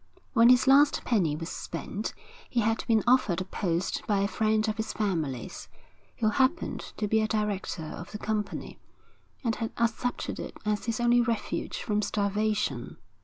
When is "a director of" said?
7.21-8.11